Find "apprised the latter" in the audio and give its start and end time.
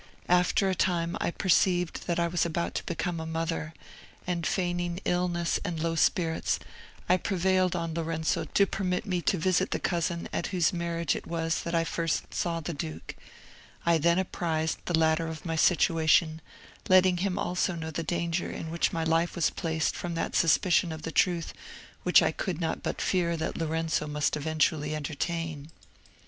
14.17-15.27